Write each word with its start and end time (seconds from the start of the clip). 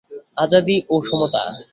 আজাদী 0.37 0.77
ও 0.89 0.95
সমতা। 1.07 1.43